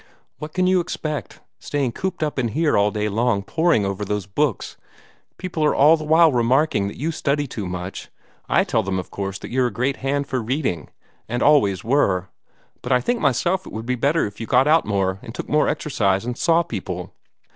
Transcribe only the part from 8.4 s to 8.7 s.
I